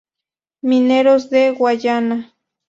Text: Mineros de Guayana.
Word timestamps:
Mineros 0.63 1.29
de 1.29 1.51
Guayana. 1.51 2.33